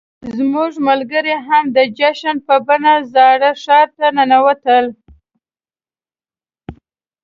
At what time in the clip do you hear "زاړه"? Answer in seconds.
3.13-3.51